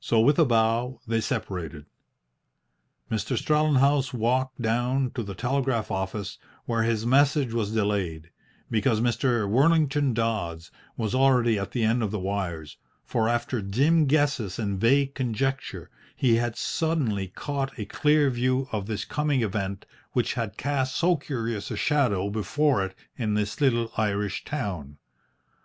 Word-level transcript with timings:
So, 0.00 0.18
with 0.18 0.36
a 0.40 0.44
bow, 0.44 1.00
they 1.06 1.20
separated. 1.20 1.86
Mr. 3.08 3.38
Strellenhaus 3.38 4.12
walked, 4.12 4.60
down 4.60 5.12
to 5.12 5.22
the 5.22 5.36
telegraph 5.36 5.92
office, 5.92 6.38
where 6.64 6.82
his 6.82 7.06
message 7.06 7.52
was 7.52 7.70
delayed 7.70 8.32
because 8.68 9.00
Mr. 9.00 9.48
Worlington 9.48 10.12
Dodds 10.12 10.72
was 10.96 11.14
already 11.14 11.56
at 11.56 11.70
the 11.70 11.84
end 11.84 12.02
of 12.02 12.10
the 12.10 12.18
wires, 12.18 12.78
for, 13.04 13.28
after 13.28 13.62
dim 13.62 14.06
guesses 14.06 14.58
and 14.58 14.80
vague 14.80 15.14
conjecture, 15.14 15.88
he 16.16 16.34
had 16.34 16.56
suddenly 16.56 17.28
caught 17.28 17.78
a 17.78 17.84
clear 17.84 18.30
view 18.30 18.66
of 18.72 18.86
this 18.86 19.04
coming 19.04 19.42
event 19.42 19.86
which 20.14 20.34
had 20.34 20.56
cast 20.56 20.96
so 20.96 21.14
curious 21.14 21.70
a 21.70 21.76
shadow 21.76 22.28
before 22.28 22.84
it 22.84 22.96
in 23.16 23.34
this 23.34 23.60
little 23.60 23.92
Irish 23.96 24.44
town. 24.44 24.98